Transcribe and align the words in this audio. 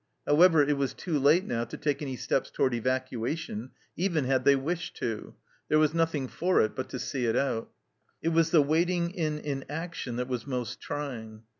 However, 0.25 0.63
it 0.63 0.77
was 0.77 0.95
too 0.95 1.19
late 1.19 1.45
now 1.45 1.63
to 1.65 1.77
take 1.77 2.01
any 2.01 2.15
steps 2.15 2.49
toward 2.49 2.73
evacuation, 2.73 3.69
even 3.95 4.23
had 4.25 4.45
they 4.45 4.55
wished 4.55 4.95
to; 4.95 5.35
there 5.69 5.77
was 5.77 5.93
nothing 5.93 6.27
for 6.27 6.59
it 6.61 6.75
but 6.75 6.89
to 6.89 6.97
see 6.97 7.27
it 7.27 7.35
out. 7.35 7.69
It 8.19 8.29
was 8.29 8.49
the 8.49 8.63
waiting 8.63 9.11
in 9.11 9.37
inaction 9.37 10.15
that 10.15 10.27
was 10.27 10.47
most 10.47 10.81
trying. 10.81 11.43